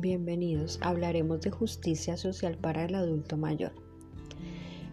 [0.00, 3.72] Bienvenidos, hablaremos de justicia social para el adulto mayor.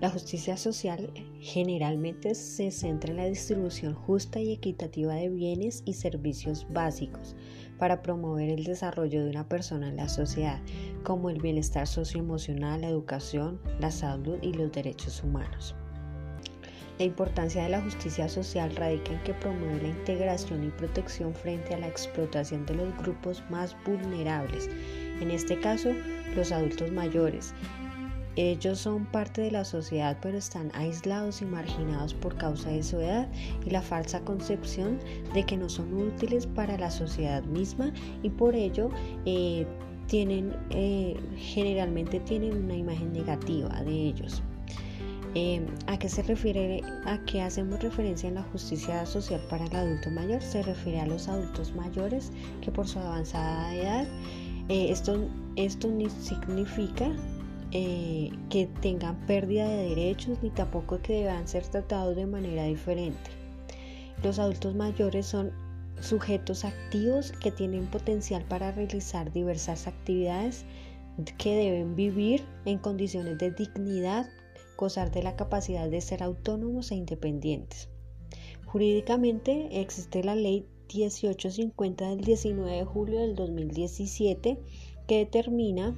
[0.01, 5.93] La justicia social generalmente se centra en la distribución justa y equitativa de bienes y
[5.93, 7.35] servicios básicos
[7.77, 10.61] para promover el desarrollo de una persona en la sociedad,
[11.03, 15.75] como el bienestar socioemocional, la educación, la salud y los derechos humanos.
[16.99, 21.73] La importancia de la justicia social radica en que promueve la integración y protección frente
[21.73, 24.69] a la explotación de los grupos más vulnerables,
[25.21, 25.91] en este caso
[26.35, 27.53] los adultos mayores.
[28.35, 32.99] Ellos son parte de la sociedad pero están aislados y marginados por causa de su
[32.99, 33.29] edad
[33.65, 34.99] y la falsa concepción
[35.33, 37.93] de que no son útiles para la sociedad misma
[38.23, 38.89] y por ello
[39.25, 39.65] eh,
[40.07, 44.43] tienen, eh, generalmente tienen una imagen negativa de ellos.
[45.35, 46.81] Em, ¿A qué se refiere?
[47.05, 50.41] ¿A qué hacemos referencia en la justicia social para el adulto mayor?
[50.41, 52.31] Se refiere a los adultos mayores
[52.61, 54.07] que por su avanzada edad,
[54.69, 57.11] eh, esto, esto ni significa
[57.71, 63.29] eh, que tengan pérdida de derechos ni tampoco que deban ser tratados de manera diferente.
[64.23, 65.51] Los adultos mayores son
[66.01, 70.65] sujetos activos que tienen potencial para realizar diversas actividades
[71.37, 74.27] que deben vivir en condiciones de dignidad,
[74.79, 77.89] gozar de la capacidad de ser autónomos e independientes.
[78.65, 84.57] Jurídicamente existe la ley 1850 del 19 de julio del 2017
[85.05, 85.95] que determina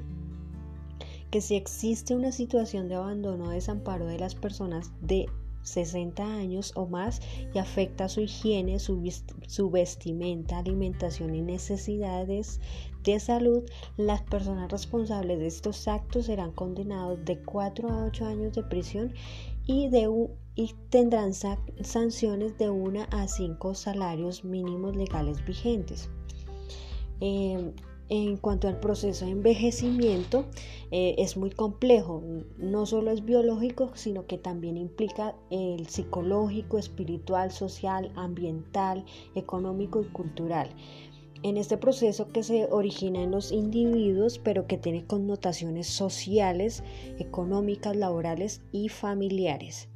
[1.29, 5.27] que si existe una situación de abandono o desamparo de las personas de
[5.63, 7.21] 60 años o más
[7.53, 9.01] y afecta su higiene, su,
[9.71, 12.59] vestimenta, alimentación y necesidades
[13.03, 13.63] de salud,
[13.97, 19.13] las personas responsables de estos actos serán condenados de 4 a 8 años de prisión
[19.65, 20.09] y, de,
[20.55, 26.09] y tendrán sanciones de 1 a 5 salarios mínimos legales vigentes.
[27.19, 27.73] Eh,
[28.11, 30.43] en cuanto al proceso de envejecimiento,
[30.91, 32.21] eh, es muy complejo.
[32.57, 40.07] No solo es biológico, sino que también implica el psicológico, espiritual, social, ambiental, económico y
[40.07, 40.67] cultural.
[41.43, 46.83] En este proceso que se origina en los individuos, pero que tiene connotaciones sociales,
[47.17, 49.87] económicas, laborales y familiares.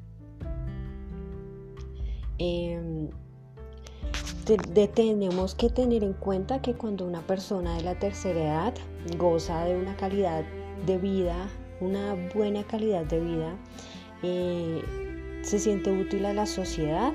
[4.47, 8.73] Em, tenemos que tener en cuenta que cuando una persona de la tercera edad
[9.17, 10.43] goza de una calidad
[10.85, 11.49] de vida,
[11.81, 13.55] una buena calidad de vida,
[14.21, 14.83] eh,
[15.41, 17.13] se siente útil a la sociedad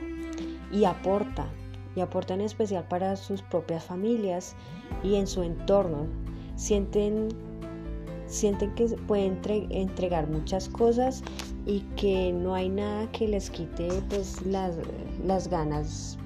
[0.72, 1.46] y aporta,
[1.94, 4.56] y aporta en especial para sus propias familias
[5.04, 6.06] y en su entorno.
[6.56, 7.28] Sienten,
[8.26, 11.22] sienten que pueden entregar muchas cosas
[11.64, 14.76] y que no hay nada que les quite pues, las,
[15.24, 16.19] las ganas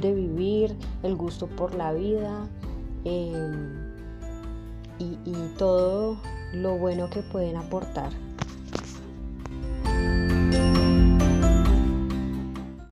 [0.00, 2.48] de vivir, el gusto por la vida
[3.04, 3.32] y,
[4.98, 6.18] y todo
[6.52, 8.10] lo bueno que pueden aportar.